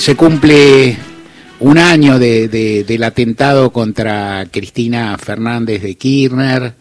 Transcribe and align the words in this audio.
Se 0.00 0.16
cumple 0.16 0.96
un 1.58 1.76
año 1.76 2.18
del 2.18 3.02
atentado 3.02 3.70
contra 3.70 4.46
Cristina 4.50 5.18
Fernández 5.18 5.82
de 5.82 5.94
Kirchner. 5.96 6.74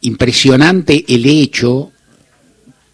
Impresionante 0.00 1.04
el 1.06 1.24
hecho 1.24 1.92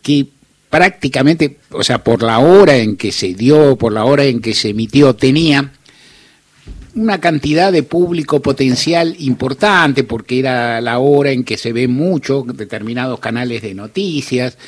que 0.02 0.26
prácticamente, 0.68 1.60
o 1.70 1.82
sea, 1.82 2.04
por 2.04 2.22
la 2.22 2.40
hora 2.40 2.76
en 2.76 2.98
que 2.98 3.10
se 3.10 3.32
dio, 3.32 3.76
por 3.76 3.94
la 3.94 4.04
hora 4.04 4.24
en 4.24 4.42
que 4.42 4.52
se 4.52 4.68
emitió, 4.68 5.16
tenía 5.16 5.72
una 6.94 7.20
cantidad 7.20 7.72
de 7.72 7.82
público 7.82 8.42
potencial 8.42 9.16
importante, 9.20 10.04
porque 10.04 10.40
era 10.40 10.82
la 10.82 10.98
hora 10.98 11.30
en 11.30 11.44
que 11.44 11.56
se 11.56 11.72
ven 11.72 11.90
mucho 11.90 12.44
determinados 12.46 13.18
canales 13.18 13.62
de 13.62 13.72
noticias, 13.72 14.58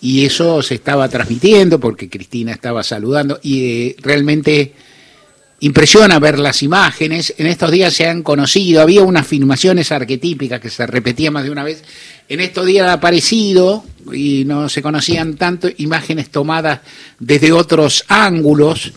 y 0.00 0.24
eso 0.24 0.62
se 0.62 0.74
estaba 0.74 1.08
transmitiendo 1.08 1.80
porque 1.80 2.08
Cristina 2.08 2.52
estaba 2.52 2.82
saludando, 2.82 3.38
y 3.42 3.64
eh, 3.64 3.96
realmente 4.00 4.72
impresiona 5.60 6.18
ver 6.18 6.38
las 6.38 6.62
imágenes. 6.62 7.34
En 7.38 7.46
estos 7.46 7.70
días 7.70 7.94
se 7.94 8.06
han 8.06 8.22
conocido, 8.22 8.82
había 8.82 9.02
unas 9.02 9.26
filmaciones 9.26 9.90
arquetípicas 9.92 10.60
que 10.60 10.70
se 10.70 10.86
repetían 10.86 11.32
más 11.32 11.44
de 11.44 11.50
una 11.50 11.64
vez. 11.64 11.82
En 12.28 12.40
estos 12.40 12.66
días 12.66 12.86
ha 12.86 12.94
aparecido, 12.94 13.84
y 14.12 14.44
no 14.46 14.68
se 14.68 14.82
conocían 14.82 15.36
tanto, 15.36 15.68
imágenes 15.78 16.30
tomadas 16.30 16.80
desde 17.18 17.52
otros 17.52 18.04
ángulos 18.08 18.92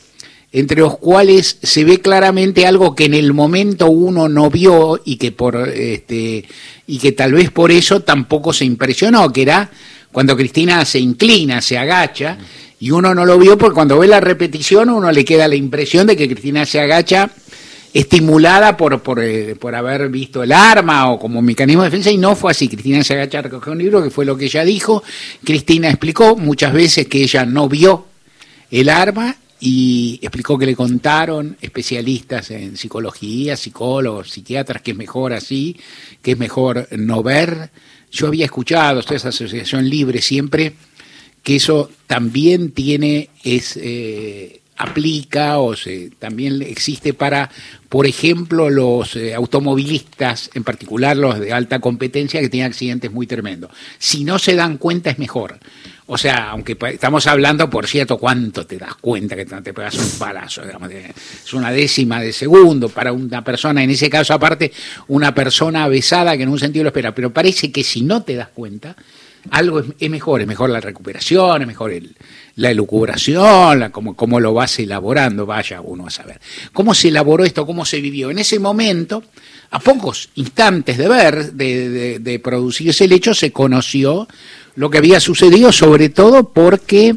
entre 0.52 0.80
los 0.80 0.98
cuales 0.98 1.58
se 1.62 1.84
ve 1.84 2.02
claramente 2.02 2.66
algo 2.66 2.96
que 2.96 3.06
en 3.06 3.14
el 3.14 3.34
momento 3.34 3.90
uno 3.90 4.28
no 4.28 4.50
vio 4.50 5.00
y 5.06 5.18
que 5.18 5.32
por 5.32 5.70
este 5.70 6.46
y 6.88 6.98
que 6.98 7.12
tal 7.12 7.34
vez 7.34 7.52
por 7.52 7.72
eso 7.72 8.02
tampoco 8.02 8.52
se 8.52 8.66
impresionó, 8.66 9.32
que 9.32 9.44
era 9.44 9.70
cuando 10.12 10.36
Cristina 10.36 10.84
se 10.86 11.00
inclina, 11.00 11.62
se 11.62 11.78
agacha 11.78 12.38
y 12.80 12.92
uno 12.92 13.14
no 13.14 13.26
lo 13.26 13.38
vio 13.38 13.58
porque 13.58 13.76
cuando 13.76 14.00
ve 14.00 14.08
la 14.08 14.20
repetición 14.20 14.90
uno 14.90 15.12
le 15.12 15.26
queda 15.26 15.48
la 15.48 15.56
impresión 15.56 16.08
de 16.08 16.16
que 16.16 16.28
Cristina 16.28 16.66
se 16.66 16.80
agacha 16.80 17.30
estimulada 17.94 18.78
por, 18.78 19.02
por, 19.02 19.20
eh, 19.22 19.56
por, 19.56 19.76
haber 19.76 20.10
visto 20.10 20.44
el 20.44 20.52
arma 20.52 21.12
o 21.12 21.20
como 21.20 21.42
mecanismo 21.42 21.84
de 21.84 21.90
defensa 21.90 22.12
y 22.12 22.18
no 22.18 22.36
fue 22.36 22.52
así. 22.52 22.68
Cristina 22.68 23.04
se 23.04 23.14
agacha 23.14 23.40
a 23.40 23.44
recoger 23.44 23.74
un 23.74 23.80
libro, 23.80 24.04
que 24.04 24.10
fue 24.10 24.26
lo 24.26 24.38
que 24.38 24.46
ella 24.46 24.64
dijo. 24.64 25.04
Cristina 25.44 25.90
explicó 25.90 26.36
muchas 26.36 26.74
veces 26.74 27.08
que 27.08 27.24
ella 27.24 27.46
no 27.46 27.68
vio 27.68 28.06
el 28.72 28.90
arma 28.90 29.36
y 29.60 30.20
explicó 30.22 30.58
que 30.58 30.66
le 30.66 30.76
contaron 30.76 31.58
especialistas 31.60 32.52
en 32.52 32.78
psicología, 32.78 33.58
psicólogos, 33.58 34.30
psiquiatras, 34.30 34.82
que 34.82 34.92
es 34.92 34.98
mejor 34.98 35.34
así, 35.34 35.76
que 36.22 36.32
es 36.32 36.38
mejor 36.38 36.88
no 36.92 37.24
ver. 37.24 37.72
Yo 38.12 38.28
había 38.28 38.46
escuchado, 38.46 39.02
toda 39.04 39.16
esa 39.16 39.30
asociación 39.30 39.90
libre 39.90 40.22
siempre, 40.22 40.74
que 41.44 41.56
eso 41.56 41.90
también 42.08 42.72
tiene, 42.72 43.30
es, 43.44 43.78
eh, 43.82 44.62
aplica 44.78 45.60
o 45.60 45.76
se, 45.76 46.10
también 46.20 46.62
existe 46.62 47.14
para, 47.14 47.50
por 47.90 48.08
ejemplo, 48.08 48.70
los 48.70 49.16
eh, 49.16 49.36
automovilistas, 49.36 50.50
en 50.54 50.64
particular 50.64 51.18
los 51.18 51.40
de 51.40 51.54
alta 51.54 51.80
competencia, 51.80 52.40
que 52.40 52.50
tienen 52.50 52.72
accidentes 52.72 53.12
muy 53.12 53.28
tremendos. 53.28 53.72
Si 54.00 54.24
no 54.24 54.40
se 54.40 54.56
dan 54.56 54.78
cuenta 54.78 55.10
es 55.12 55.20
mejor 55.20 55.60
o 56.12 56.18
sea, 56.18 56.50
aunque 56.50 56.76
estamos 56.92 57.28
hablando, 57.28 57.70
por 57.70 57.86
cierto, 57.86 58.18
¿cuánto 58.18 58.66
te 58.66 58.80
das 58.80 58.96
cuenta 58.96 59.36
que 59.36 59.46
te 59.46 59.74
pegas 59.74 59.96
un 59.96 60.10
palazo? 60.18 60.64
es 60.64 61.54
una 61.54 61.72
décima 61.72 62.20
de 62.20 62.34
segundo 62.34 62.90
para 62.90 63.14
una 63.14 63.44
persona, 63.44 63.84
en 63.84 63.92
ese 63.92 64.10
caso 64.10 64.34
aparte, 64.34 64.72
una 65.10 65.36
persona 65.36 65.88
besada 65.88 66.36
que 66.36 66.44
en 66.44 66.50
un 66.50 66.58
sentido 66.58 66.84
lo 66.84 66.90
espera. 66.90 67.14
Pero 67.14 67.32
parece 67.32 67.72
que 67.72 67.84
si 67.84 68.02
no 68.02 68.24
te 68.24 68.34
das 68.34 68.48
cuenta, 68.48 68.96
algo 69.52 69.84
es, 70.00 70.10
mejor, 70.10 70.42
es 70.42 70.48
mejor 70.48 70.72
la 70.72 70.82
recuperación, 70.82 71.62
es 71.62 71.68
mejor 71.68 71.94
la 72.56 72.72
elucubración, 72.72 73.92
cómo, 73.92 74.40
lo 74.40 74.54
vas 74.56 74.80
elaborando, 74.80 75.46
vaya 75.46 75.80
uno 75.80 76.08
a 76.08 76.10
saber. 76.10 76.42
¿Cómo 76.74 76.96
se 76.96 77.10
elaboró 77.10 77.44
esto? 77.44 77.68
¿Cómo 77.68 77.86
se 77.86 78.02
vivió? 78.02 78.32
En 78.32 78.40
ese 78.40 78.58
momento, 78.58 79.24
a 79.70 79.80
pocos 79.80 80.32
instantes 80.34 80.98
de 80.98 81.08
ver, 81.08 81.54
de, 81.54 81.90
de, 81.90 82.20
de 82.20 82.40
producirse 82.40 83.06
el 83.06 83.12
hecho, 83.12 83.36
se 83.36 83.52
conoció 83.52 84.28
lo 84.80 84.90
que 84.90 84.98
había 84.98 85.20
sucedido, 85.20 85.74
sobre 85.74 86.08
todo 86.08 86.54
porque 86.54 87.14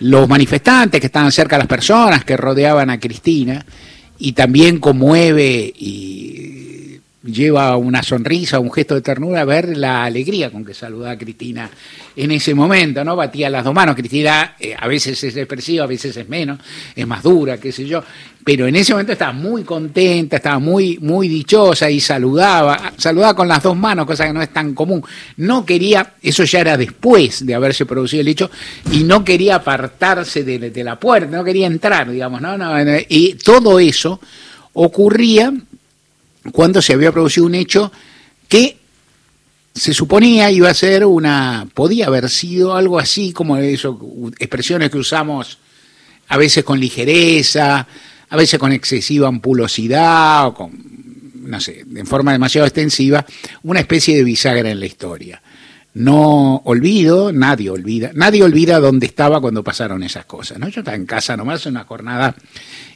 los 0.00 0.28
manifestantes 0.28 1.00
que 1.00 1.06
estaban 1.06 1.30
cerca 1.30 1.54
de 1.54 1.60
las 1.60 1.68
personas 1.68 2.24
que 2.24 2.36
rodeaban 2.36 2.90
a 2.90 2.98
Cristina, 2.98 3.64
y 4.18 4.32
también 4.32 4.80
conmueve 4.80 5.72
y 5.78 6.89
lleva 7.22 7.76
una 7.76 8.02
sonrisa, 8.02 8.58
un 8.58 8.72
gesto 8.72 8.94
de 8.94 9.02
ternura, 9.02 9.44
ver 9.44 9.76
la 9.76 10.04
alegría 10.04 10.50
con 10.50 10.64
que 10.64 10.72
saludaba 10.72 11.12
a 11.12 11.18
Cristina 11.18 11.70
en 12.16 12.30
ese 12.30 12.54
momento, 12.54 13.04
¿no? 13.04 13.14
Batía 13.14 13.50
las 13.50 13.64
dos 13.64 13.74
manos. 13.74 13.94
Cristina 13.94 14.56
eh, 14.58 14.74
a 14.78 14.88
veces 14.88 15.22
es 15.22 15.36
expresiva, 15.36 15.84
a 15.84 15.86
veces 15.86 16.16
es 16.16 16.28
menos, 16.28 16.58
es 16.94 17.06
más 17.06 17.22
dura, 17.22 17.58
qué 17.58 17.72
sé 17.72 17.86
yo. 17.86 18.02
Pero 18.42 18.66
en 18.66 18.74
ese 18.74 18.94
momento 18.94 19.12
estaba 19.12 19.32
muy 19.32 19.64
contenta, 19.64 20.36
estaba 20.36 20.58
muy, 20.58 20.98
muy 20.98 21.28
dichosa 21.28 21.90
y 21.90 22.00
saludaba, 22.00 22.92
saludaba 22.96 23.34
con 23.34 23.46
las 23.46 23.62
dos 23.62 23.76
manos, 23.76 24.06
cosa 24.06 24.26
que 24.26 24.32
no 24.32 24.40
es 24.40 24.50
tan 24.50 24.74
común. 24.74 25.04
No 25.36 25.66
quería, 25.66 26.14
eso 26.22 26.44
ya 26.44 26.60
era 26.60 26.78
después 26.78 27.44
de 27.44 27.54
haberse 27.54 27.84
producido 27.84 28.22
el 28.22 28.28
hecho, 28.28 28.50
y 28.92 29.04
no 29.04 29.22
quería 29.26 29.56
apartarse 29.56 30.42
de, 30.42 30.82
la 30.82 30.98
puerta, 30.98 31.36
no 31.36 31.44
quería 31.44 31.66
entrar, 31.66 32.10
digamos, 32.10 32.40
¿no? 32.40 32.56
no 32.56 32.74
y 33.08 33.34
todo 33.34 33.78
eso 33.78 34.18
ocurría 34.72 35.52
cuando 36.52 36.80
se 36.82 36.94
había 36.94 37.12
producido 37.12 37.46
un 37.46 37.54
hecho 37.54 37.92
que 38.48 38.76
se 39.74 39.94
suponía 39.94 40.50
iba 40.50 40.68
a 40.68 40.74
ser 40.74 41.04
una, 41.04 41.68
podía 41.72 42.06
haber 42.06 42.28
sido 42.28 42.74
algo 42.74 42.98
así 42.98 43.32
como 43.32 43.56
eso, 43.56 43.98
expresiones 44.38 44.90
que 44.90 44.98
usamos 44.98 45.58
a 46.28 46.36
veces 46.36 46.64
con 46.64 46.78
ligereza, 46.80 47.86
a 48.28 48.36
veces 48.36 48.58
con 48.58 48.72
excesiva 48.72 49.28
ampulosidad 49.28 50.46
o 50.46 50.54
con, 50.54 50.72
no 51.34 51.60
sé, 51.60 51.84
en 51.94 52.06
forma 52.06 52.32
demasiado 52.32 52.66
extensiva, 52.66 53.24
una 53.62 53.80
especie 53.80 54.16
de 54.16 54.24
bisagra 54.24 54.70
en 54.70 54.80
la 54.80 54.86
historia. 54.86 55.42
No 55.92 56.62
olvido, 56.64 57.32
nadie 57.32 57.68
olvida, 57.70 58.12
nadie 58.14 58.44
olvida 58.44 58.78
dónde 58.78 59.06
estaba 59.06 59.40
cuando 59.40 59.64
pasaron 59.64 60.04
esas 60.04 60.24
cosas. 60.24 60.58
¿no? 60.60 60.68
Yo 60.68 60.80
estaba 60.82 60.96
en 60.96 61.06
casa 61.06 61.36
nomás, 61.36 61.66
una 61.66 61.84
jornada 61.84 62.36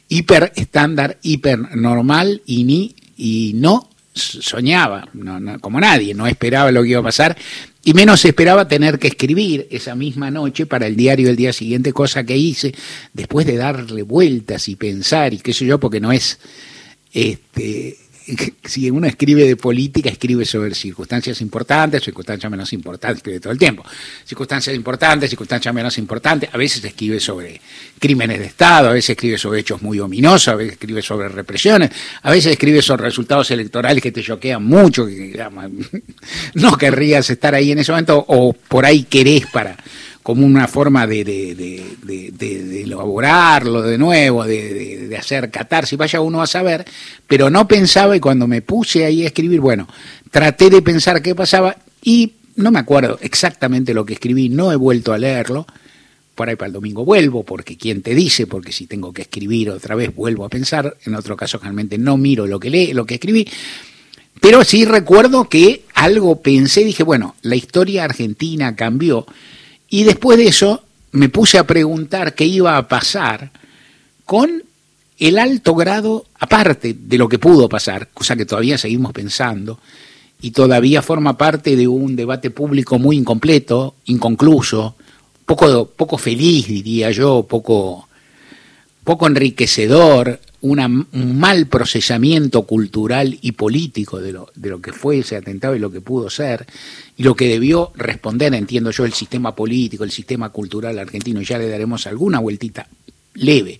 hiper 0.07 0.53
estándar, 0.55 1.17
hiper 1.21 1.75
normal 1.75 2.41
y 2.45 2.63
ni 2.63 2.95
y 3.17 3.53
no 3.55 3.89
soñaba, 4.13 5.09
como 5.59 5.79
nadie, 5.79 6.13
no 6.13 6.25
esperaba 6.25 6.71
lo 6.71 6.83
que 6.83 6.89
iba 6.89 6.99
a 7.01 7.03
pasar, 7.03 7.37
y 7.83 7.93
menos 7.93 8.23
esperaba 8.25 8.67
tener 8.67 8.97
que 8.97 9.09
escribir 9.09 9.67
esa 9.69 9.93
misma 9.93 10.31
noche 10.31 10.65
para 10.65 10.87
el 10.87 10.95
diario 10.95 11.27
del 11.27 11.35
día 11.35 11.51
siguiente, 11.51 11.91
cosa 11.91 12.23
que 12.23 12.37
hice 12.37 12.73
después 13.13 13.45
de 13.45 13.57
darle 13.57 14.03
vueltas 14.03 14.69
y 14.69 14.75
pensar 14.75 15.33
y 15.33 15.39
qué 15.39 15.53
sé 15.53 15.65
yo, 15.65 15.79
porque 15.79 15.99
no 15.99 16.11
es 16.11 16.39
este 17.13 17.97
si 18.63 18.89
uno 18.89 19.07
escribe 19.07 19.43
de 19.43 19.55
política, 19.55 20.09
escribe 20.09 20.45
sobre 20.45 20.73
circunstancias 20.73 21.41
importantes, 21.41 22.03
circunstancias 22.03 22.49
menos 22.49 22.71
importantes, 22.73 23.17
escribe 23.17 23.39
todo 23.39 23.53
el 23.53 23.59
tiempo. 23.59 23.83
Circunstancias 24.23 24.75
importantes, 24.75 25.29
circunstancias 25.29 25.73
menos 25.73 25.97
importantes, 25.97 26.49
a 26.51 26.57
veces 26.57 26.83
escribe 26.83 27.19
sobre 27.19 27.61
crímenes 27.99 28.39
de 28.39 28.45
Estado, 28.45 28.89
a 28.89 28.93
veces 28.93 29.11
escribe 29.11 29.37
sobre 29.37 29.59
hechos 29.59 29.81
muy 29.81 29.99
ominosos, 29.99 30.49
a 30.49 30.55
veces 30.55 30.73
escribe 30.73 31.01
sobre 31.01 31.29
represiones, 31.29 31.91
a 32.21 32.31
veces 32.31 32.53
escribe 32.53 32.81
sobre 32.81 33.03
resultados 33.03 33.49
electorales 33.51 34.01
que 34.01 34.11
te 34.11 34.23
choquean 34.23 34.63
mucho, 34.63 35.05
que 35.05 35.35
no 36.55 36.77
querrías 36.77 37.29
estar 37.29 37.53
ahí 37.55 37.71
en 37.71 37.79
ese 37.79 37.91
momento, 37.91 38.23
o 38.27 38.53
por 38.53 38.85
ahí 38.85 39.03
querés 39.03 39.45
para 39.47 39.77
como 40.25 40.43
una 40.43 40.67
forma 40.67 41.05
de, 41.05 41.21
elaborarlo 42.83 43.83
de 43.83 43.95
nuevo, 43.95 44.43
de, 44.43 45.15
hacer 45.19 45.51
catarsis, 45.51 45.99
vaya 45.99 46.19
uno 46.19 46.41
a 46.41 46.47
saber, 46.47 46.83
pero 47.27 47.51
no 47.51 47.67
pensaba 47.67 48.17
y 48.17 48.19
cuando 48.19 48.47
me 48.47 48.63
puse 48.63 49.05
ahí 49.05 49.21
a 49.23 49.27
escribir, 49.27 49.59
bueno, 49.59 49.87
traté 50.31 50.71
de 50.71 50.81
pensar 50.81 51.21
qué 51.21 51.35
pasaba 51.35 51.77
y 52.01 52.33
no 52.55 52.71
me 52.71 52.79
acuerdo 52.79 53.19
exactamente 53.21 53.93
lo 53.93 54.03
que 54.03 54.13
escribí, 54.13 54.49
no 54.49 54.71
he 54.71 54.75
vuelto 54.75 55.13
a 55.13 55.19
leerlo, 55.19 55.67
por 56.33 56.49
ahí 56.49 56.55
para 56.55 56.69
el 56.69 56.73
domingo 56.73 57.05
vuelvo, 57.05 57.43
porque 57.43 57.77
quién 57.77 58.01
te 58.01 58.15
dice, 58.15 58.47
porque 58.47 58.71
si 58.71 58.87
tengo 58.87 59.13
que 59.13 59.21
escribir 59.21 59.69
otra 59.69 59.93
vez 59.93 60.15
vuelvo 60.15 60.43
a 60.43 60.49
pensar, 60.49 60.97
en 61.05 61.13
otro 61.13 61.37
caso 61.37 61.59
realmente 61.59 61.99
no 61.99 62.17
miro 62.17 62.47
lo 62.47 62.59
que 62.59 62.71
leí, 62.71 62.93
lo 62.93 63.05
que 63.05 63.13
escribí, 63.13 63.47
pero 64.41 64.63
sí 64.63 64.85
recuerdo 64.85 65.47
que 65.49 65.83
algo 65.93 66.41
pensé, 66.41 66.83
dije, 66.83 67.03
bueno, 67.03 67.35
la 67.43 67.55
historia 67.55 68.05
argentina 68.05 68.75
cambió, 68.75 69.27
y 69.95 70.03
después 70.03 70.37
de 70.37 70.47
eso 70.47 70.83
me 71.13 71.29
puse 71.29 71.57
a 71.57 71.65
preguntar 71.65 72.35
qué 72.35 72.43
iba 72.43 72.75
a 72.75 72.85
pasar 72.85 73.49
con 74.25 74.61
el 75.17 75.39
alto 75.39 75.73
grado, 75.73 76.25
aparte 76.37 76.93
de 76.99 77.17
lo 77.17 77.29
que 77.29 77.39
pudo 77.39 77.69
pasar, 77.69 78.09
cosa 78.13 78.35
que 78.35 78.45
todavía 78.45 78.77
seguimos 78.77 79.13
pensando, 79.13 79.79
y 80.41 80.51
todavía 80.51 81.01
forma 81.01 81.37
parte 81.37 81.77
de 81.77 81.87
un 81.87 82.17
debate 82.17 82.49
público 82.51 82.99
muy 82.99 83.15
incompleto, 83.15 83.95
inconcluso, 84.03 84.95
poco, 85.45 85.85
poco 85.85 86.17
feliz, 86.17 86.67
diría 86.67 87.11
yo, 87.11 87.43
poco, 87.43 88.09
poco 89.05 89.27
enriquecedor, 89.27 90.41
un 90.65 91.37
mal 91.39 91.67
procesamiento 91.67 92.63
cultural 92.63 93.37
y 93.41 93.51
político 93.51 94.19
de 94.19 94.33
lo, 94.33 94.51
de 94.55 94.69
lo 94.69 94.81
que 94.81 94.93
fue 94.93 95.19
ese 95.19 95.35
atentado 95.35 95.75
y 95.75 95.79
lo 95.79 95.91
que 95.91 96.01
pudo 96.01 96.29
ser, 96.29 96.65
y 97.17 97.23
lo 97.23 97.35
que 97.35 97.47
debió 97.47 97.91
responder, 97.95 98.53
entiendo 98.53 98.91
yo, 98.91 99.05
el 99.05 99.13
sistema 99.13 99.55
político, 99.55 100.03
el 100.03 100.11
sistema 100.11 100.49
cultural 100.49 100.97
argentino, 100.97 101.41
y 101.41 101.45
ya 101.45 101.57
le 101.57 101.69
daremos 101.69 102.07
alguna 102.07 102.39
vueltita 102.39 102.87
leve 103.35 103.77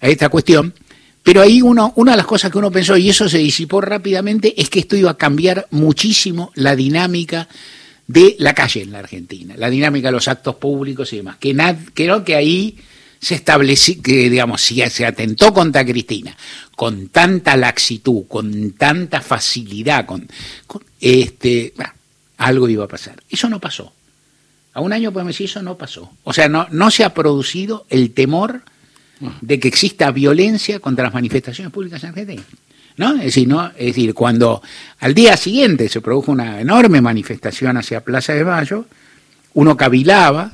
a 0.00 0.08
esta 0.08 0.28
cuestión. 0.28 0.74
Pero 1.22 1.42
ahí 1.42 1.60
uno, 1.62 1.92
una 1.96 2.12
de 2.12 2.18
las 2.18 2.26
cosas 2.26 2.50
que 2.50 2.58
uno 2.58 2.70
pensó, 2.70 2.96
y 2.96 3.08
eso 3.08 3.28
se 3.28 3.38
disipó 3.38 3.80
rápidamente, 3.80 4.60
es 4.60 4.70
que 4.70 4.80
esto 4.80 4.96
iba 4.96 5.10
a 5.10 5.16
cambiar 5.16 5.66
muchísimo 5.70 6.52
la 6.54 6.76
dinámica 6.76 7.48
de 8.06 8.36
la 8.38 8.54
calle 8.54 8.82
en 8.82 8.92
la 8.92 9.00
Argentina, 9.00 9.54
la 9.56 9.68
dinámica 9.70 10.08
de 10.08 10.12
los 10.12 10.28
actos 10.28 10.56
públicos 10.56 11.12
y 11.12 11.18
demás. 11.18 11.36
Que 11.38 11.54
creo 11.94 12.24
que 12.24 12.34
ahí 12.34 12.78
se 13.20 13.34
estableció, 13.34 14.00
que 14.02 14.30
digamos, 14.30 14.60
si 14.62 14.80
se 14.90 15.04
atentó 15.04 15.52
contra 15.52 15.84
Cristina 15.84 16.36
con 16.76 17.08
tanta 17.08 17.56
laxitud, 17.56 18.26
con 18.28 18.72
tanta 18.72 19.20
facilidad, 19.20 20.06
con, 20.06 20.28
este, 21.00 21.74
algo 22.36 22.68
iba 22.68 22.84
a 22.84 22.88
pasar. 22.88 23.20
Eso 23.28 23.48
no 23.48 23.58
pasó. 23.58 23.92
A 24.74 24.80
un 24.80 24.92
año 24.92 25.10
podemos 25.10 25.34
decir 25.34 25.46
eso 25.46 25.60
no 25.60 25.76
pasó. 25.76 26.12
O 26.22 26.32
sea, 26.32 26.48
no, 26.48 26.68
no 26.70 26.92
se 26.92 27.02
ha 27.02 27.12
producido 27.12 27.84
el 27.90 28.12
temor 28.12 28.62
de 29.40 29.58
que 29.58 29.66
exista 29.66 30.12
violencia 30.12 30.78
contra 30.78 31.04
las 31.04 31.14
manifestaciones 31.14 31.72
públicas 31.72 32.02
en 32.04 32.10
Argentina. 32.10 32.42
¿No? 32.96 33.14
Es 33.14 33.24
decir, 33.24 33.48
decir, 33.78 34.14
cuando 34.14 34.62
al 35.00 35.14
día 35.14 35.36
siguiente 35.36 35.88
se 35.88 36.00
produjo 36.00 36.30
una 36.30 36.60
enorme 36.60 37.00
manifestación 37.00 37.76
hacia 37.76 38.04
Plaza 38.04 38.34
de 38.34 38.44
Mayo, 38.44 38.86
uno 39.54 39.76
cavilaba, 39.76 40.52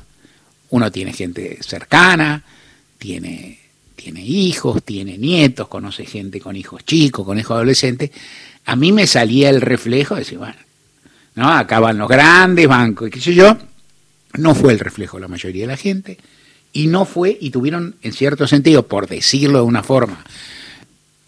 uno 0.69 0.91
tiene 0.91 1.13
gente 1.13 1.59
cercana, 1.61 2.43
tiene, 2.97 3.59
tiene 3.95 4.21
hijos, 4.21 4.83
tiene 4.83 5.17
nietos, 5.17 5.67
conoce 5.67 6.05
gente 6.05 6.39
con 6.39 6.55
hijos 6.55 6.83
chicos, 6.85 7.25
con 7.25 7.39
hijos 7.39 7.55
adolescentes, 7.55 8.11
a 8.65 8.75
mí 8.75 8.91
me 8.91 9.07
salía 9.07 9.49
el 9.49 9.61
reflejo 9.61 10.15
de 10.15 10.21
decir, 10.21 10.37
bueno, 10.37 10.57
¿no? 11.35 11.49
Acaban 11.49 11.97
los 11.97 12.09
grandes 12.09 12.67
bancos, 12.67 13.07
y 13.07 13.11
qué 13.11 13.21
sé 13.21 13.33
yo, 13.33 13.57
no 14.33 14.55
fue 14.55 14.73
el 14.73 14.79
reflejo 14.79 15.17
de 15.17 15.21
la 15.21 15.27
mayoría 15.27 15.63
de 15.63 15.67
la 15.67 15.77
gente, 15.77 16.17
y 16.73 16.87
no 16.87 17.05
fue, 17.05 17.37
y 17.39 17.51
tuvieron, 17.51 17.95
en 18.01 18.13
cierto 18.13 18.47
sentido, 18.47 18.87
por 18.87 19.07
decirlo 19.07 19.59
de 19.59 19.65
una 19.65 19.83
forma 19.83 20.23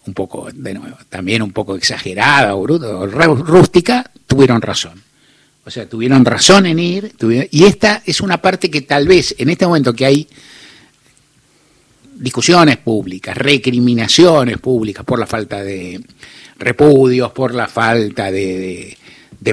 un 0.08 0.14
poco, 0.14 0.48
de 0.52 0.74
nuevo, 0.74 0.96
también 1.08 1.42
un 1.42 1.52
poco 1.52 1.76
exagerada 1.76 2.54
o, 2.54 2.66
rústica, 2.66 4.10
tuvieron 4.26 4.62
razón. 4.62 5.02
O 5.64 5.70
sea, 5.70 5.86
tuvieron 5.86 6.24
razón 6.24 6.64
en 6.64 6.78
ir, 6.78 7.14
y 7.50 7.64
esta 7.64 8.02
es 8.06 8.22
una 8.22 8.40
parte 8.40 8.70
que 8.70 8.80
tal 8.80 9.06
vez 9.06 9.34
en 9.38 9.50
este 9.50 9.66
momento 9.66 9.92
que 9.92 10.06
hay 10.06 10.28
discusiones 12.18 12.76
públicas, 12.78 13.36
recriminaciones 13.36 14.58
públicas 14.58 15.04
por 15.04 15.18
la 15.18 15.26
falta 15.26 15.62
de 15.62 16.00
repudios, 16.58 17.30
por 17.32 17.54
la 17.54 17.68
falta 17.68 18.30
de, 18.30 18.96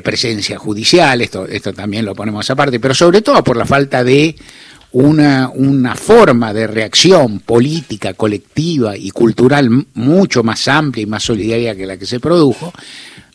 presencia 0.04 0.58
judicial, 0.58 1.22
esto, 1.22 1.46
esto 1.46 1.72
también 1.72 2.04
lo 2.04 2.14
ponemos 2.14 2.50
aparte, 2.50 2.80
pero 2.80 2.94
sobre 2.94 3.22
todo 3.22 3.42
por 3.44 3.56
la 3.56 3.66
falta 3.66 4.04
de 4.04 4.36
una, 4.92 5.50
una 5.54 5.96
forma 5.96 6.54
de 6.54 6.68
reacción 6.68 7.40
política, 7.40 8.14
colectiva 8.14 8.98
y 8.98 9.12
cultural 9.12 9.70
mucho 9.94 10.44
más 10.44 10.68
amplia 10.68 11.04
y 11.04 11.06
más 11.06 11.24
solidaria 11.24 11.76
que 11.76 11.86
la 11.86 11.98
que 11.98 12.06
se 12.06 12.20
produjo, 12.20 12.74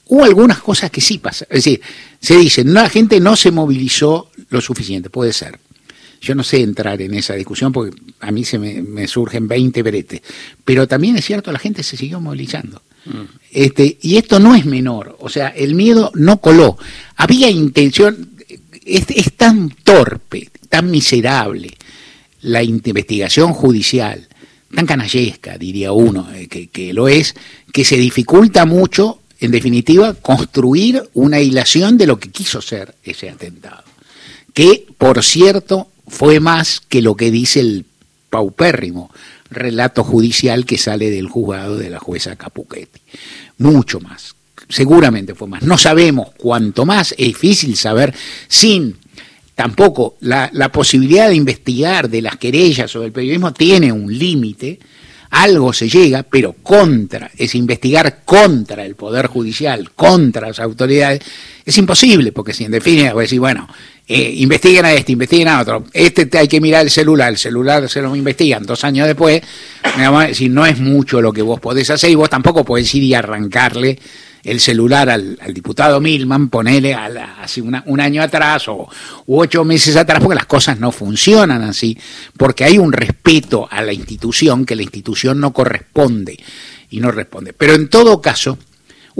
hubo 0.06 0.25
algunas 0.25 0.59
cosas 0.59 0.91
que 0.91 1.00
sí 1.00 1.19
pasan. 1.19 1.49
Es 1.50 1.65
decir, 1.65 1.81
se 2.21 2.37
dice, 2.37 2.65
la 2.65 2.88
gente 2.91 3.21
no 3.21 3.37
se 3.37 3.50
movilizó 3.50 4.31
lo 4.50 4.61
suficiente, 4.61 5.09
puede 5.09 5.33
ser 5.33 5.59
yo 6.20 6.34
no 6.34 6.43
sé 6.43 6.61
entrar 6.61 7.00
en 7.00 7.14
esa 7.14 7.34
discusión 7.34 7.72
porque 7.72 7.96
a 8.20 8.31
mí 8.31 8.44
se 8.44 8.58
me, 8.58 9.08
surgen 9.08 9.49
20 9.49 9.82
bretes. 9.82 10.20
Pero 10.64 10.87
también 10.87 11.17
es 11.17 11.25
cierto, 11.25 11.50
la 11.50 11.58
gente 11.58 11.82
se 11.82 11.96
siguió 11.96 12.20
movilizando. 12.20 12.82
Mm. 13.06 13.22
Este, 13.50 13.99
y 14.02 14.17
esto 14.17 14.38
no 14.38 14.55
es 14.55 14.67
menor, 14.67 15.17
o 15.20 15.28
sea, 15.28 15.49
el 15.49 15.75
miedo 15.75 16.12
no 16.14 16.40
coló. 16.40 16.76
Había 17.17 17.50
intención, 17.50 18.31
es, 18.84 19.06
es 19.08 19.32
tan 19.32 19.70
torpe, 19.70 20.50
tan 20.69 20.90
miserable 20.90 21.70
la 22.43 22.62
investigación 22.62 23.52
judicial, 23.52 24.28
tan 24.75 24.87
canallesca, 24.87 25.58
diría 25.58 25.93
uno, 25.93 26.31
eh, 26.32 26.49
que, 26.49 26.69
que 26.69 26.93
lo 26.93 27.08
es, 27.08 27.34
que 27.73 27.84
se 27.84 27.96
dificulta 27.96 28.64
mucho, 28.66 29.20
en 29.40 29.50
definitiva, 29.50 30.14
construir 30.14 31.02
una 31.14 31.40
hilación 31.40 31.96
de 31.96 32.06
lo 32.06 32.19
que 32.19 32.31
quiso 32.31 32.61
ser 32.61 32.94
ese 33.02 33.31
atentado. 33.31 33.84
Que, 34.52 34.87
por 34.99 35.23
cierto, 35.23 35.88
fue 36.11 36.41
más 36.41 36.81
que 36.81 37.01
lo 37.01 37.17
que 37.17 37.31
dice 37.31 37.61
el 37.61 37.87
paupérrimo 38.29 39.11
relato 39.51 40.05
judicial 40.05 40.67
que 40.67 40.77
sale 40.77 41.11
del 41.11 41.29
juzgado 41.29 41.79
de 41.79 41.89
la 41.89 41.99
jueza 41.99 42.37
Capuchetti. 42.37 43.01
Mucho 43.59 44.01
más. 44.01 44.35
Seguramente 44.69 45.35
fue 45.35 45.49
más. 45.49 45.62
No 45.62 45.79
sabemos 45.79 46.29
cuánto 46.37 46.85
más. 46.85 47.12
Es 47.12 47.29
difícil 47.29 47.77
saber 47.77 48.15
sin 48.49 48.97
tampoco 49.55 50.17
la, 50.21 50.51
posibilidad 50.73 51.29
de 51.29 51.37
investigar 51.37 52.09
de 52.09 52.23
las 52.23 52.37
querellas 52.37 52.95
o 52.97 53.01
del 53.01 53.12
periodismo 53.12 53.53
tiene 53.53 53.93
un 53.93 54.17
límite 54.17 54.79
algo 55.31 55.73
se 55.73 55.89
llega, 55.89 56.25
pero 56.25 56.55
contra, 56.55 57.31
es 57.37 57.55
investigar 57.55 58.23
contra 58.25 58.85
el 58.85 58.97
Poder 58.97 59.29
Judicial, 59.29 59.93
contra 59.93 60.49
las 60.49 60.59
autoridades, 60.59 61.21
es 61.65 61.79
imposible, 61.79 62.33
porque 62.33 62.53
si 62.53 62.65
en 62.65 62.73
definitiva 62.73 63.12
voy 63.12 63.23
a 63.23 63.25
decir, 63.25 63.41
bueno, 63.41 63.69
eh, 64.07 64.35
investiguen 64.37 64.85
a 64.85 64.93
este, 64.93 65.12
investiguen 65.12 65.49
a 65.49 65.61
otro, 65.61 65.85
este 65.93 66.29
hay 66.39 66.49
que 66.49 66.61
mirar 66.61 66.83
el 66.83 66.91
celular, 66.91 67.31
el 67.31 67.39
celular 67.39 67.89
se 67.89 68.03
lo 68.03 68.15
investigan 68.17 68.65
dos 68.65 68.85
años 68.85 69.07
después, 69.07 69.43
si 70.33 70.49
no 70.49 70.67
es 70.67 70.79
mucho 70.81 71.21
lo 71.21 71.33
que 71.33 71.43
vos 71.43 71.61
podés 71.61 71.91
hacer 71.91 72.11
y 72.11 72.15
vos 72.15 72.31
tampoco 72.31 72.65
podés 72.65 72.95
ir 72.95 73.03
y 73.05 73.15
arrancarle 73.15 73.99
el 74.43 74.61
celular 74.61 75.11
al, 75.11 75.37
diputado 75.53 76.01
Milman, 76.01 76.49
ponele 76.49 76.95
hace 76.95 77.61
un 77.61 78.01
año 78.01 78.23
atrás 78.23 78.69
o 78.69 78.89
ocho 79.27 79.65
meses 79.65 79.97
atrás, 79.97 80.21
porque 80.21 80.35
las 80.35 80.47
cosas 80.47 80.79
no 80.79 80.93
funcionan 80.93 81.62
así, 81.62 81.97
porque 82.37 82.65
hay 82.65 82.79
un 82.79 82.93
respeto 82.93 83.69
a 83.71 83.83
la 83.83 83.93
institución 83.93 84.65
que 84.65 84.77
la 84.77 84.83
institución 84.83 85.41
no 85.41 85.53
corresponde 85.53 86.39
y 86.91 87.01
no 87.01 87.11
responde. 87.11 87.53
Pero 87.53 87.75
en 87.75 87.89
todo 87.89 88.21
caso, 88.21 88.59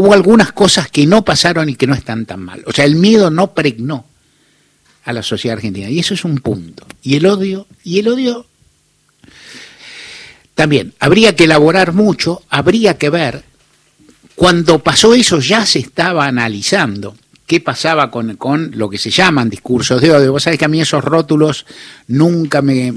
hubo 0.01 0.15
algunas 0.15 0.53
cosas 0.53 0.89
que 0.89 1.07
no 1.07 1.27
pasaron 1.27 1.69
y 1.69 1.75
que 1.75 1.87
no 1.87 1.93
están 1.93 2.25
tan 2.25 2.41
mal. 2.41 2.63
O 2.67 2.73
sea, 2.73 2.87
el 2.87 2.97
miedo 2.97 3.31
no 3.31 3.53
pregnó 3.53 4.07
a 5.05 5.13
la 5.13 5.23
sociedad 5.23 5.59
argentina 5.59 5.91
y 5.91 5.99
eso 5.99 6.15
es 6.15 6.25
un 6.25 6.39
punto. 6.39 6.87
Y 7.03 7.17
el 7.17 7.27
odio, 7.27 7.67
y 7.85 7.99
el 7.99 8.09
odio 8.09 8.47
también 10.55 10.95
habría 11.01 11.37
que 11.37 11.45
elaborar 11.45 11.93
mucho, 11.93 12.43
habría 12.49 12.97
que 12.97 13.11
ver 13.11 13.45
cuando 14.35 14.79
pasó 14.79 15.13
eso 15.13 15.39
ya 15.39 15.67
se 15.67 15.81
estaba 15.81 16.25
analizando 16.25 17.15
qué 17.47 17.61
pasaba 17.61 18.11
con, 18.11 18.71
lo 18.73 18.89
que 18.89 18.97
se 18.97 19.11
llaman 19.11 19.51
discursos 19.51 20.01
de 20.01 20.13
odio. 20.13 20.33
Vos 20.33 20.45
sabés 20.45 20.59
que 20.59 20.65
a 20.65 20.69
mí 20.69 20.81
esos 20.81 21.05
rótulos 21.05 21.67
nunca 22.07 22.63
me, 22.63 22.91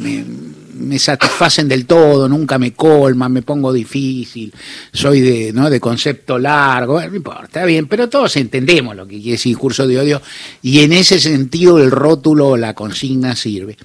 satisfacen 0.97 1.67
del 1.67 1.85
todo, 1.85 2.27
nunca 2.27 2.57
me 2.57 2.73
colman, 2.73 3.31
me 3.31 3.41
pongo 3.41 3.71
difícil, 3.73 4.53
soy 4.91 5.21
de, 5.21 5.53
¿no? 5.53 5.69
de 5.69 5.79
concepto 5.79 6.37
largo, 6.37 7.01
no 7.01 7.15
importa, 7.15 7.43
está 7.45 7.65
bien, 7.65 7.87
pero 7.87 8.09
todos 8.09 8.35
entendemos 8.37 8.95
lo 8.95 9.07
que 9.07 9.17
quiere 9.17 9.31
decir 9.31 9.51
discurso 9.51 9.87
de 9.87 9.99
odio 9.99 10.21
y 10.61 10.79
en 10.79 10.93
ese 10.93 11.19
sentido 11.19 11.79
el 11.79 11.91
rótulo 11.91 12.49
o 12.49 12.57
la 12.57 12.73
consigna 12.73 13.35
sirve. 13.35 13.77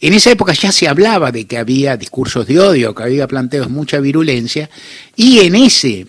En 0.00 0.14
esa 0.14 0.30
época 0.30 0.52
ya 0.52 0.70
se 0.70 0.86
hablaba 0.86 1.32
de 1.32 1.46
que 1.46 1.58
había 1.58 1.96
discursos 1.96 2.46
de 2.46 2.60
odio, 2.60 2.94
que 2.94 3.02
había 3.02 3.26
planteos 3.26 3.68
mucha 3.68 3.98
virulencia, 3.98 4.70
y 5.16 5.40
en 5.40 5.56
ese 5.56 6.06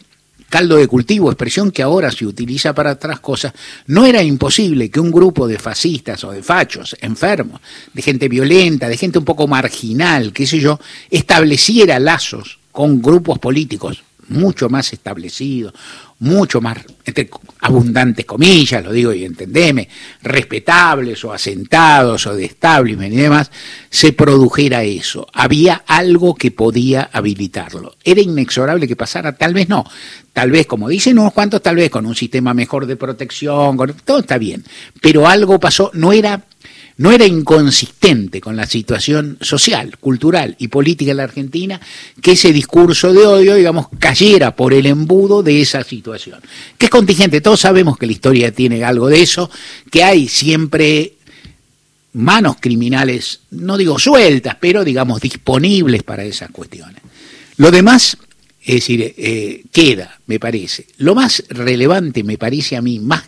caldo 0.49 0.75
de 0.75 0.87
cultivo, 0.87 1.29
expresión 1.29 1.71
que 1.71 1.83
ahora 1.83 2.11
se 2.11 2.25
utiliza 2.25 2.73
para 2.73 2.93
otras 2.93 3.19
cosas, 3.19 3.53
no 3.87 4.05
era 4.05 4.21
imposible 4.23 4.89
que 4.89 4.99
un 4.99 5.11
grupo 5.11 5.47
de 5.47 5.59
fascistas 5.59 6.23
o 6.23 6.31
de 6.31 6.43
fachos 6.43 6.95
enfermos, 7.01 7.61
de 7.93 8.01
gente 8.01 8.27
violenta, 8.27 8.89
de 8.89 8.97
gente 8.97 9.19
un 9.19 9.25
poco 9.25 9.47
marginal, 9.47 10.33
qué 10.33 10.45
sé 10.45 10.59
yo, 10.59 10.79
estableciera 11.09 11.99
lazos 11.99 12.59
con 12.71 13.01
grupos 13.01 13.39
políticos 13.39 14.03
mucho 14.29 14.69
más 14.69 14.93
establecidos, 14.93 15.73
mucho 16.19 16.59
más, 16.59 16.77
entre 17.05 17.29
abundantes 17.61 18.25
comillas, 18.25 18.83
lo 18.83 18.91
digo 18.91 19.13
y 19.13 19.23
entendeme, 19.23 19.87
respetables 20.21 21.23
o 21.23 21.31
asentados 21.31 22.27
o 22.27 22.35
de 22.35 22.45
establishment 22.45 23.13
y 23.13 23.17
demás, 23.17 23.51
se 23.89 24.13
produjera 24.13 24.83
eso. 24.83 25.27
Había 25.33 25.83
algo 25.87 26.35
que 26.35 26.51
podía 26.51 27.09
habilitarlo. 27.11 27.95
Era 28.03 28.21
inexorable 28.21 28.87
que 28.87 28.95
pasara, 28.95 29.35
tal 29.35 29.53
vez 29.53 29.69
no. 29.69 29.85
Tal 30.33 30.51
vez, 30.51 30.67
como 30.67 30.89
dicen 30.89 31.19
unos 31.19 31.33
cuantos, 31.33 31.61
tal 31.61 31.77
vez 31.77 31.89
con 31.89 32.05
un 32.05 32.15
sistema 32.15 32.53
mejor 32.53 32.85
de 32.85 32.95
protección, 32.95 33.77
todo 34.05 34.19
está 34.19 34.37
bien. 34.37 34.63
Pero 35.01 35.27
algo 35.27 35.59
pasó, 35.59 35.91
no 35.93 36.11
era 36.13 36.43
no 36.99 37.13
era 37.13 37.25
inconsistente 37.25 38.41
con 38.41 38.57
la 38.57 38.65
situación 38.65 39.37
social, 39.39 39.97
cultural 39.99 40.57
y 40.59 40.67
política 40.67 41.11
de 41.11 41.15
la 41.15 41.23
Argentina 41.23 41.79
que 42.21 42.33
ese 42.33 42.51
discurso 42.51 43.13
de 43.13 43.25
odio, 43.25 43.55
digamos, 43.55 43.87
cayera 43.99 44.53
por 44.53 44.73
el 44.73 44.85
embudo 44.85 45.41
de 45.41 45.61
esa 45.61 45.81
situación. 45.85 46.41
Que 46.77 46.87
es 46.87 46.89
contingente, 46.89 47.39
todos 47.39 47.61
sabemos 47.61 47.97
que 47.97 48.05
la 48.05 48.11
historia 48.11 48.51
tiene 48.51 48.83
algo 48.83 49.07
de 49.07 49.21
eso, 49.21 49.49
que 49.89 50.03
hay 50.03 50.27
siempre 50.27 51.13
manos 52.13 52.57
criminales, 52.59 53.41
no 53.51 53.77
digo 53.77 53.97
sueltas, 53.97 54.57
pero 54.59 54.83
digamos 54.83 55.21
disponibles 55.21 56.03
para 56.03 56.25
esas 56.25 56.51
cuestiones. 56.51 57.01
Lo 57.55 57.71
demás, 57.71 58.17
es 58.61 58.75
decir, 58.75 59.13
eh, 59.17 59.63
queda, 59.71 60.19
me 60.27 60.37
parece. 60.37 60.87
Lo 60.97 61.15
más 61.15 61.45
relevante 61.47 62.25
me 62.25 62.37
parece 62.37 62.75
a 62.75 62.81
mí, 62.81 62.99
más 62.99 63.23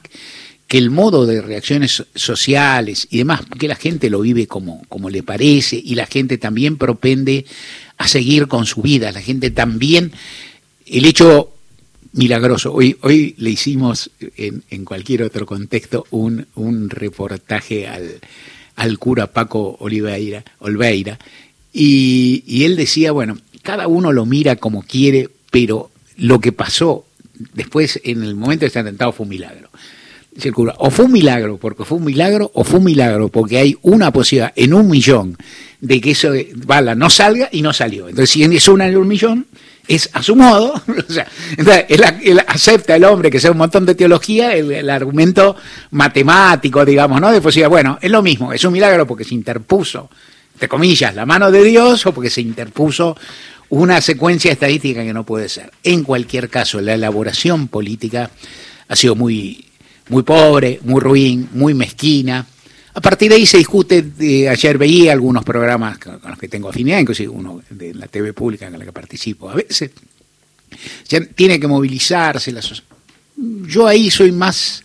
que 0.72 0.78
el 0.78 0.90
modo 0.90 1.26
de 1.26 1.42
reacciones 1.42 2.06
sociales 2.16 3.06
y 3.12 3.18
demás, 3.18 3.42
que 3.60 3.68
la 3.68 3.76
gente 3.76 4.10
lo 4.10 4.22
vive 4.22 4.48
como, 4.48 4.86
como 4.88 5.10
le 5.10 5.22
parece 5.22 5.76
y 5.76 5.96
la 5.96 6.06
gente 6.06 6.38
también 6.38 6.78
propende 6.78 7.46
a 7.98 8.08
seguir 8.08 8.48
con 8.48 8.66
su 8.66 8.82
vida. 8.82 9.12
La 9.12 9.20
gente 9.20 9.52
también, 9.52 10.14
el 10.86 11.04
hecho 11.04 11.52
milagroso, 12.14 12.72
hoy, 12.72 12.96
hoy 13.02 13.36
le 13.38 13.50
hicimos 13.50 14.12
en, 14.38 14.64
en 14.70 14.86
cualquier 14.86 15.24
otro 15.24 15.46
contexto 15.46 16.06
un, 16.10 16.48
un 16.56 16.90
reportaje 16.90 17.90
al, 17.90 18.22
al 18.78 18.98
cura 18.98 19.28
Paco 19.28 19.76
Oliveira, 19.82 20.46
Olveira, 20.60 21.20
y, 21.74 22.46
y 22.48 22.64
él 22.64 22.78
decía, 22.78 23.12
bueno, 23.12 23.38
cada 23.62 23.90
uno 23.90 24.14
lo 24.14 24.26
mira 24.26 24.56
como 24.56 24.84
quiere, 24.84 25.28
pero 25.52 25.92
lo 26.16 26.40
que 26.40 26.54
pasó 26.54 27.06
después 27.56 28.00
en 28.06 28.24
el 28.24 28.36
momento 28.36 28.62
de 28.62 28.68
este 28.68 28.80
atentado 28.80 29.12
fue 29.12 29.26
un 29.26 29.32
milagro. 29.32 29.70
Dice 30.34 30.48
el 30.48 30.54
cura, 30.54 30.74
o 30.78 30.90
fue 30.90 31.06
un 31.06 31.12
milagro 31.12 31.58
porque 31.58 31.84
fue 31.84 31.98
un 31.98 32.06
milagro, 32.06 32.52
o 32.54 32.64
fue 32.64 32.80
un 32.80 32.86
milagro 32.86 33.28
porque 33.28 33.58
hay 33.58 33.78
una 33.82 34.12
posibilidad 34.12 34.54
en 34.56 34.74
un 34.74 34.88
millón 34.90 35.38
de 35.82 36.00
que 36.00 36.12
eso 36.12 36.32
bala 36.66 36.96
no 36.96 37.10
salga 37.10 37.50
y 37.52 37.62
no 37.62 37.74
salió. 37.74 38.08
Entonces, 38.08 38.30
si 38.30 38.44
es 38.44 38.68
una 38.70 38.88
en 38.88 38.96
un 38.96 39.08
millón, 39.08 39.46
es 39.88 40.10
a 40.14 40.24
su 40.24 40.36
modo, 40.38 40.74
o 41.10 41.12
sea, 41.12 41.28
entonces, 41.58 41.86
él, 41.90 42.42
acepta 42.48 42.96
el 42.96 43.04
hombre 43.04 43.30
que 43.30 43.42
sea 43.42 43.52
un 43.52 43.58
montón 43.58 43.86
de 43.86 43.96
teología, 43.96 44.56
el, 44.56 44.90
argumento 44.90 45.56
matemático, 45.92 46.86
digamos, 46.86 47.20
¿no? 47.20 47.32
De 47.32 47.42
posibilidad, 47.42 47.70
bueno, 47.70 48.00
es 48.02 48.10
lo 48.10 48.22
mismo, 48.22 48.54
es 48.54 48.64
un 48.64 48.72
milagro 48.72 49.06
porque 49.06 49.26
se 49.26 49.36
interpuso, 49.36 50.10
entre 50.54 50.70
comillas, 50.70 51.14
la 51.14 51.26
mano 51.26 51.52
de 51.52 51.64
Dios 51.64 52.06
o 52.06 52.14
porque 52.14 52.30
se 52.30 52.42
interpuso 52.42 53.18
una 53.70 54.00
secuencia 54.02 54.52
estadística 54.52 55.04
que 55.04 55.14
no 55.14 55.26
puede 55.26 55.50
ser. 55.50 55.72
En 55.84 56.04
cualquier 56.04 56.50
caso, 56.50 56.80
la 56.80 56.94
elaboración 56.94 57.68
política 57.68 58.32
ha 58.88 58.96
sido 58.96 59.16
muy, 59.16 59.66
muy 60.10 60.24
pobre, 60.24 60.80
muy 60.84 61.00
ruin, 61.00 61.50
muy 61.54 61.74
mezquina, 61.74 62.46
a 62.94 63.00
partir 63.00 63.30
de 63.30 63.36
ahí 63.36 63.46
se 63.46 63.58
discute, 63.58 64.06
ayer 64.50 64.78
veía 64.78 65.14
algunos 65.14 65.46
programas 65.46 65.98
con, 65.98 66.20
los 66.28 66.38
que 66.38 66.50
tengo 66.50 66.70
afinidad, 66.70 67.00
inclusive 67.00 67.30
uno 67.30 67.62
de 67.70 67.94
la 67.94 68.08
TV 68.08 68.34
pública 68.34 68.68
en 68.68 68.78
la 68.78 68.84
que 68.84 68.92
participo. 68.92 69.50
A 69.50 69.56
veces 69.56 69.92
tiene 71.36 71.60
que 71.60 71.68
movilizarse. 71.68 72.52
La 72.52 72.62
Yo 73.38 73.88
ahí 73.88 74.12
soy 74.12 74.34
más, 74.34 74.84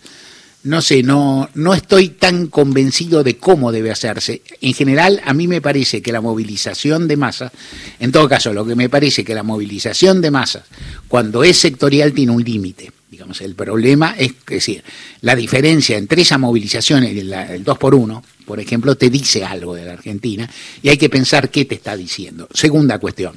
no 0.63 0.81
sé, 0.83 1.03
no, 1.03 1.51
no 1.55 1.75
estoy 1.75 2.11
tan 2.11 2.47
convencido 2.47 3.25
de 3.25 3.39
cómo 3.39 3.73
debe 3.73 3.91
hacerse. 3.91 4.43
En 4.61 4.73
general, 4.73 5.21
a 5.25 5.35
mí 5.35 5.49
me 5.49 5.61
parece 5.61 6.01
que 6.01 6.13
la 6.13 6.21
movilización 6.21 7.09
de 7.09 7.17
masas, 7.17 7.51
en 7.99 8.13
todo 8.13 8.29
caso, 8.29 8.53
lo 8.53 8.65
que 8.65 8.77
me 8.77 8.89
parece 8.89 9.25
que 9.25 9.35
la 9.35 9.43
movilización 9.43 10.21
de 10.21 10.31
masas, 10.31 10.63
cuando 11.09 11.43
es 11.43 11.59
sectorial, 11.59 12.13
tiene 12.13 12.31
un 12.31 12.45
límite. 12.45 12.93
Digamos, 13.11 13.41
el 13.41 13.55
problema 13.55 14.15
es 14.19 14.35
decir, 14.47 14.83
la 15.21 15.37
diferencia 15.37 15.97
entre 15.97 16.23
esa 16.23 16.39
movilización 16.39 17.05
y 17.05 17.19
el 17.19 17.65
2 17.65 17.79
por 17.79 17.95
1 17.95 18.23
por 18.47 18.61
ejemplo, 18.61 18.95
te 18.97 19.11
dice 19.11 19.45
algo 19.45 19.75
de 19.75 19.85
la 19.85 19.93
Argentina 19.93 20.49
y 20.81 20.89
hay 20.89 20.97
que 20.97 21.11
pensar 21.11 21.51
qué 21.51 21.65
te 21.65 21.75
está 21.75 21.97
diciendo. 21.97 22.49
Segunda 22.55 22.99
cuestión, 22.99 23.37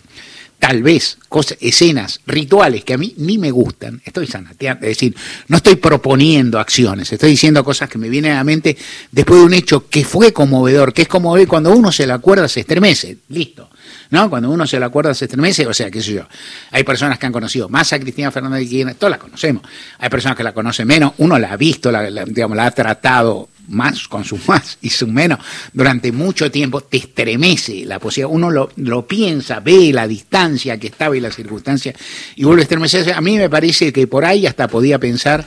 tal 0.59 0.83
vez 0.83 1.17
cosas, 1.27 1.57
escenas, 1.59 2.21
rituales 2.27 2.83
que 2.83 2.93
a 2.93 2.97
mí 2.97 3.15
ni 3.17 3.39
me 3.39 3.49
gustan, 3.49 4.01
estoy 4.05 4.27
sanateando, 4.27 4.85
es 4.85 4.91
decir, 4.91 5.15
no 5.47 5.57
estoy 5.57 5.75
proponiendo 5.77 6.59
acciones, 6.59 7.11
estoy 7.11 7.31
diciendo 7.31 7.63
cosas 7.63 7.89
que 7.89 7.97
me 7.97 8.07
vienen 8.07 8.33
a 8.33 8.35
la 8.35 8.43
mente 8.43 8.77
después 9.11 9.39
de 9.39 9.45
un 9.45 9.53
hecho 9.55 9.89
que 9.89 10.05
fue 10.05 10.31
conmovedor, 10.31 10.93
que 10.93 11.01
es 11.01 11.07
como 11.07 11.35
cuando 11.47 11.71
uno 11.71 11.91
se 11.91 12.05
la 12.05 12.13
acuerda 12.13 12.47
se 12.47 12.61
estremece, 12.61 13.17
listo. 13.29 13.67
¿No? 14.11 14.29
Cuando 14.29 14.49
uno 14.49 14.65
se 14.65 14.79
la 14.79 14.87
acuerda 14.87 15.13
se 15.13 15.25
estremece, 15.25 15.67
o 15.67 15.73
sea, 15.73 15.91
qué 15.91 16.01
sé 16.01 16.13
yo. 16.13 16.27
Hay 16.71 16.83
personas 16.83 17.19
que 17.19 17.25
han 17.25 17.31
conocido 17.31 17.69
más 17.69 17.93
a 17.93 17.99
Cristina 17.99 18.31
Fernández 18.31 18.61
de 18.61 18.67
Kirchner, 18.67 18.95
todas 18.95 19.11
la 19.11 19.19
conocemos. 19.19 19.63
Hay 19.99 20.09
personas 20.09 20.37
que 20.37 20.43
la 20.43 20.53
conocen 20.53 20.87
menos, 20.87 21.13
uno 21.17 21.37
la 21.37 21.53
ha 21.53 21.57
visto, 21.57 21.91
la, 21.91 22.03
digamos, 22.25 22.57
la 22.57 22.65
ha 22.65 22.71
tratado 22.71 23.49
más 23.67 24.07
con 24.07 24.23
su 24.25 24.39
más 24.47 24.79
y 24.81 24.89
su 24.89 25.05
menos 25.05 25.37
durante 25.73 26.11
mucho 26.11 26.49
tiempo, 26.49 26.81
te 26.81 26.97
estremece 26.97 27.85
la 27.85 27.99
posibilidad. 27.99 28.33
Uno 28.33 28.49
lo, 28.49 28.71
lo 28.77 29.05
piensa, 29.05 29.59
ve 29.59 29.91
la 29.93 30.07
distancia 30.07 30.79
que 30.79 30.87
estaba 30.87 31.15
y 31.15 31.19
la 31.19 31.31
circunstancia 31.31 31.93
y 32.35 32.43
vuelve 32.43 32.61
a 32.61 32.63
estremecerse. 32.63 33.13
A 33.13 33.21
mí 33.21 33.37
me 33.37 33.49
parece 33.49 33.93
que 33.93 34.07
por 34.07 34.25
ahí 34.25 34.47
hasta 34.47 34.67
podía 34.67 34.97
pensar, 34.97 35.45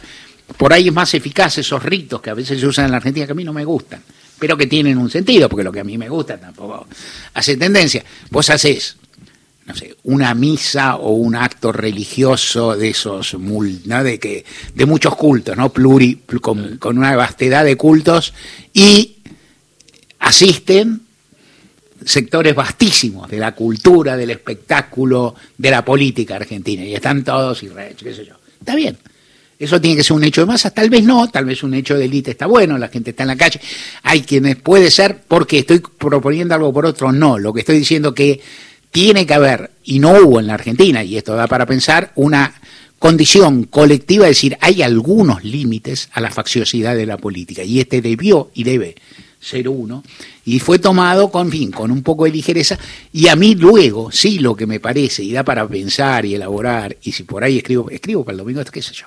por 0.57 0.73
ahí 0.73 0.89
es 0.89 0.95
más 0.95 1.13
eficaz 1.15 1.59
esos 1.59 1.83
ritos 1.83 2.21
que 2.21 2.31
a 2.31 2.35
veces 2.35 2.61
se 2.61 2.67
usan 2.67 2.85
en 2.85 2.93
la 2.93 2.99
Argentina 2.99 3.27
que 3.27 3.33
a 3.33 3.35
mí 3.35 3.45
no 3.45 3.53
me 3.53 3.65
gustan 3.65 4.03
pero 4.43 4.57
que 4.57 4.67
tienen 4.67 4.99
un 4.99 5.09
sentido, 5.09 5.49
porque 5.49 5.63
lo 5.63 5.71
que 5.71 5.79
a 5.79 5.85
mí 5.85 5.97
me 5.97 6.09
gusta 6.09 6.37
tampoco 6.37 6.89
hace 7.35 7.57
tendencia. 7.57 8.05
Vos 8.29 8.51
haces, 8.51 8.97
no 9.67 9.73
sé, 9.77 9.95
una 10.03 10.35
misa 10.35 10.97
o 10.97 11.13
un 11.13 11.37
acto 11.37 11.71
religioso 11.71 12.77
de 12.77 12.89
esos, 12.89 13.35
¿no? 13.35 14.03
de, 14.03 14.19
que, 14.19 14.45
de 14.75 14.85
muchos 14.85 15.15
cultos, 15.15 15.57
¿no? 15.57 15.73
Pluri, 15.73 16.23
con, 16.41 16.79
con 16.79 16.99
una 16.99 17.15
vastedad 17.15 17.65
de 17.65 17.77
cultos, 17.77 18.35
y 18.75 19.19
asisten 20.19 21.03
sectores 22.05 22.57
vastísimos 22.57 23.31
de 23.31 23.39
la 23.39 23.55
cultura, 23.55 24.17
del 24.17 24.31
espectáculo, 24.31 25.37
de 25.57 25.71
la 25.71 25.85
política 25.85 26.35
argentina, 26.35 26.85
y 26.85 26.97
están 26.97 27.23
todos 27.23 27.63
y 27.63 27.69
qué 27.97 28.13
sé 28.13 28.27
yo. 28.27 28.35
Está 28.59 28.75
bien. 28.75 28.99
Eso 29.63 29.81
tiene 29.81 29.97
que 29.97 30.03
ser 30.03 30.17
un 30.17 30.25
hecho 30.25 30.41
de 30.41 30.49
masa, 30.49 30.71
tal 30.71 30.91
vez 30.91 31.05
no, 31.05 31.29
tal 31.29 31.45
vez 31.45 31.63
un 31.63 31.73
hecho 31.73 31.97
de 31.97 32.07
élite 32.07 32.33
está 32.33 32.47
bueno, 32.47 32.77
la 32.79 32.89
gente 32.89 33.11
está 33.11 33.23
en 33.23 33.29
la 33.29 33.37
calle. 33.37 33.61
Hay 34.03 34.23
quienes 34.23 34.57
puede 34.57 34.91
ser 34.91 35.23
porque 35.29 35.61
estoy 35.61 35.79
proponiendo 35.79 36.57
algo 36.57 36.73
por 36.73 36.85
otro, 36.85 37.13
no. 37.13 37.39
Lo 37.39 37.53
que 37.53 37.61
estoy 37.61 37.79
diciendo 37.79 38.13
que 38.13 38.41
tiene 38.91 39.25
que 39.25 39.35
haber, 39.35 39.71
y 39.85 40.01
no 40.01 40.15
hubo 40.19 40.41
en 40.41 40.49
la 40.49 40.55
Argentina, 40.55 41.05
y 41.05 41.17
esto 41.17 41.37
da 41.37 41.47
para 41.47 41.65
pensar, 41.65 42.11
una 42.17 42.61
condición 42.99 43.63
colectiva, 43.63 44.25
es 44.25 44.31
decir, 44.31 44.59
hay 44.61 44.83
algunos 44.83 45.45
límites 45.45 46.09
a 46.11 46.21
la 46.21 46.33
facciosidad 46.33 46.97
de 46.97 47.07
la 47.07 47.17
política, 47.17 47.63
y 47.63 47.79
este 47.79 48.03
debió 48.03 48.51
y 48.55 48.65
debe 48.65 48.97
01, 49.43 50.05
y 50.45 50.61
fue 50.61 50.79
tomado 50.79 51.31
con 51.31 51.51
fin, 51.51 51.71
con 51.71 51.91
un 51.91 52.03
poco 52.03 52.25
de 52.25 52.31
ligereza, 52.31 52.79
y 53.13 53.29
a 53.29 53.37
mí 53.37 53.55
luego, 53.55 54.13
sí, 54.13 54.39
lo 54.39 54.55
que 54.55 54.67
me 54.67 54.81
parece, 54.81 55.23
y 55.23 55.33
da 55.33 55.43
para 55.43 55.67
pensar 55.67 56.25
y 56.25 56.35
elaborar, 56.35 56.97
y 57.03 57.13
si 57.13 57.25
por 57.25 57.43
ahí 57.43 57.59
escribo, 57.59 57.91
escribo 57.91 58.25
para 58.25 58.35
el 58.35 58.39
domingo, 58.39 58.63
qué 58.65 58.83
sé 58.83 58.95
yo, 58.95 59.07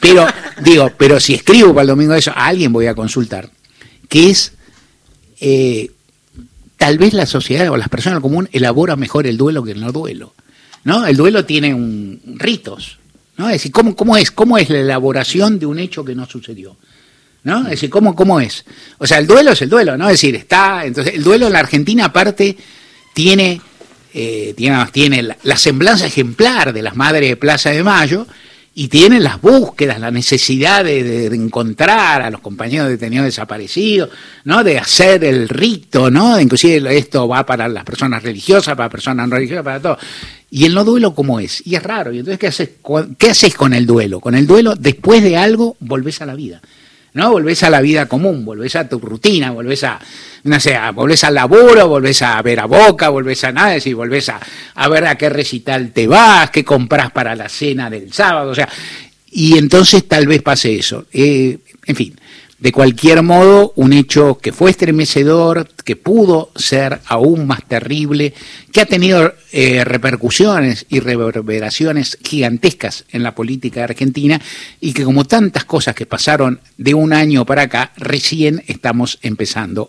pero 0.00 0.26
digo, 0.62 0.90
pero 0.96 1.20
si 1.20 1.34
escribo 1.34 1.70
para 1.70 1.82
el 1.82 1.88
domingo 1.88 2.14
eso, 2.14 2.32
a 2.32 2.46
alguien 2.46 2.72
voy 2.72 2.86
a 2.86 2.94
consultar, 2.94 3.50
que 4.08 4.30
es, 4.30 4.52
eh, 5.40 5.90
tal 6.76 6.98
vez 6.98 7.14
la 7.14 7.26
sociedad 7.26 7.68
o 7.70 7.76
las 7.76 7.88
personas 7.88 8.20
común 8.20 8.48
elaboran 8.52 8.98
mejor 8.98 9.26
el 9.26 9.36
duelo 9.36 9.62
que 9.62 9.72
el 9.72 9.80
no 9.80 9.92
duelo, 9.92 10.34
¿no? 10.84 11.06
El 11.06 11.16
duelo 11.16 11.44
tiene 11.44 11.74
un, 11.74 12.20
ritos, 12.36 12.98
¿no? 13.36 13.46
Es 13.48 13.54
decir, 13.54 13.72
¿cómo, 13.72 13.94
cómo, 13.94 14.16
es, 14.16 14.30
¿cómo 14.30 14.58
es 14.58 14.70
la 14.70 14.80
elaboración 14.80 15.58
de 15.58 15.66
un 15.66 15.78
hecho 15.78 16.04
que 16.04 16.14
no 16.14 16.26
sucedió? 16.26 16.76
¿No? 17.48 17.62
Es 17.62 17.70
decir, 17.70 17.88
¿cómo, 17.88 18.14
¿cómo 18.14 18.40
es? 18.40 18.64
O 18.98 19.06
sea, 19.06 19.18
el 19.18 19.26
duelo 19.26 19.52
es 19.52 19.62
el 19.62 19.70
duelo, 19.70 19.96
¿no? 19.96 20.06
Es 20.08 20.20
decir, 20.20 20.36
está. 20.36 20.84
Entonces, 20.84 21.14
el 21.14 21.24
duelo 21.24 21.46
en 21.46 21.54
la 21.54 21.60
Argentina, 21.60 22.04
aparte, 22.04 22.56
tiene, 23.14 23.60
eh, 24.12 24.52
tiene, 24.54 24.86
tiene 24.92 25.34
la, 25.42 25.56
semblanza 25.56 26.06
ejemplar 26.06 26.74
de 26.74 26.82
las 26.82 26.94
madres 26.94 27.30
de 27.30 27.36
Plaza 27.36 27.70
de 27.70 27.82
Mayo 27.82 28.26
y 28.74 28.88
tiene 28.88 29.18
las 29.18 29.40
búsquedas, 29.40 29.98
la 29.98 30.10
necesidad 30.10 30.84
de, 30.84 31.26
encontrar 31.26 32.20
a 32.20 32.30
los 32.30 32.42
compañeros 32.42 32.90
detenidos 32.90 33.24
desaparecidos, 33.24 34.10
¿no? 34.44 34.62
De 34.62 34.78
hacer 34.78 35.24
el 35.24 35.48
rito, 35.48 36.10
¿no? 36.10 36.38
Inclusive 36.38 36.98
esto 36.98 37.26
va 37.26 37.46
para 37.46 37.66
las 37.66 37.84
personas 37.84 38.22
religiosas, 38.22 38.76
para 38.76 38.90
personas 38.90 39.26
no 39.26 39.34
religiosas, 39.36 39.64
para 39.64 39.80
todo. 39.80 39.98
Y 40.50 40.66
el 40.66 40.74
no 40.74 40.84
duelo, 40.84 41.14
¿cómo 41.14 41.40
es? 41.40 41.66
Y 41.66 41.76
es 41.76 41.82
raro. 41.82 42.12
Y 42.12 42.18
entonces, 42.18 42.38
¿qué 42.38 42.46
haces, 42.46 42.70
¿qué 43.16 43.30
haces 43.30 43.54
con 43.54 43.72
el 43.72 43.86
duelo? 43.86 44.20
Con 44.20 44.34
el 44.34 44.46
duelo, 44.46 44.74
después 44.76 45.22
de 45.22 45.38
algo, 45.38 45.76
volvés 45.80 46.20
a 46.20 46.26
la 46.26 46.34
vida. 46.34 46.60
¿No? 47.18 47.32
Volvés 47.32 47.64
a 47.64 47.70
la 47.70 47.80
vida 47.80 48.06
común, 48.06 48.44
volvés 48.44 48.76
a 48.76 48.88
tu 48.88 49.00
rutina, 49.00 49.50
volvés 49.50 49.82
a, 49.82 49.98
no 50.44 50.60
sé, 50.60 50.78
volvés 50.94 51.24
al 51.24 51.34
laburo, 51.34 51.88
volvés 51.88 52.22
a 52.22 52.40
ver 52.42 52.60
a 52.60 52.66
Boca, 52.66 53.08
volvés 53.08 53.42
a 53.42 53.50
nada, 53.50 53.76
y 53.84 53.92
volvés 53.92 54.28
a, 54.28 54.38
a 54.76 54.88
ver 54.88 55.04
a 55.04 55.18
qué 55.18 55.28
recital 55.28 55.90
te 55.90 56.06
vas, 56.06 56.50
qué 56.50 56.64
compras 56.64 57.10
para 57.10 57.34
la 57.34 57.48
cena 57.48 57.90
del 57.90 58.12
sábado, 58.12 58.52
o 58.52 58.54
sea, 58.54 58.68
y 59.32 59.58
entonces 59.58 60.06
tal 60.06 60.28
vez 60.28 60.42
pase 60.42 60.76
eso. 60.76 61.06
Eh, 61.12 61.58
en 61.86 61.96
fin, 61.96 62.16
de 62.58 62.72
cualquier 62.72 63.22
modo, 63.22 63.72
un 63.76 63.92
hecho 63.92 64.38
que 64.38 64.52
fue 64.52 64.70
estremecedor, 64.70 65.68
que 65.84 65.94
pudo 65.94 66.50
ser 66.56 67.00
aún 67.06 67.46
más 67.46 67.64
terrible, 67.66 68.34
que 68.72 68.80
ha 68.80 68.86
tenido 68.86 69.32
eh, 69.52 69.84
repercusiones 69.84 70.84
y 70.88 70.98
reverberaciones 70.98 72.18
gigantescas 72.22 73.04
en 73.10 73.22
la 73.22 73.34
política 73.34 73.84
argentina 73.84 74.40
y 74.80 74.92
que 74.92 75.04
como 75.04 75.24
tantas 75.24 75.64
cosas 75.64 75.94
que 75.94 76.06
pasaron 76.06 76.60
de 76.76 76.94
un 76.94 77.12
año 77.12 77.46
para 77.46 77.62
acá, 77.62 77.92
recién 77.96 78.64
estamos 78.66 79.18
empezando 79.22 79.86